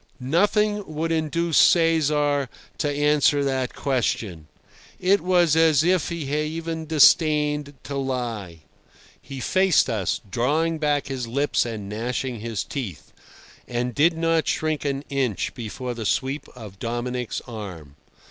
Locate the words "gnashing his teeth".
11.87-13.13